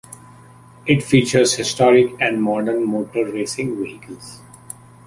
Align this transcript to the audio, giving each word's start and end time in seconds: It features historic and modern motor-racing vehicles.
It 0.87 1.03
features 1.03 1.53
historic 1.53 2.19
and 2.19 2.41
modern 2.41 2.87
motor-racing 2.87 3.77
vehicles. 3.83 4.39